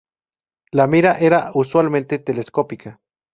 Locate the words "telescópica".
2.17-2.99